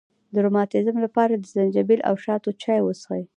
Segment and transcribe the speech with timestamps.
[0.33, 3.23] د روماتیزم لپاره د زنجبیل او شاتو چای وڅښئ